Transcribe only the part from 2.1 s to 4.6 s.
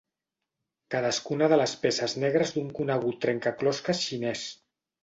negres d'un conegut trencaclosques xinès.